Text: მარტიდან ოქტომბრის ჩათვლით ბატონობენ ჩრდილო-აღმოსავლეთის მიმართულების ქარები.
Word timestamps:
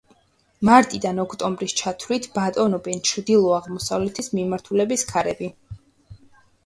მარტიდან 0.69 1.19
ოქტომბრის 1.23 1.75
ჩათვლით 1.81 2.25
ბატონობენ 2.37 3.03
ჩრდილო-აღმოსავლეთის 3.09 4.33
მიმართულების 4.41 5.05
ქარები. 5.13 5.55